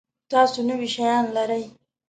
[0.31, 1.63] تاسو نوي شیان لرئ؟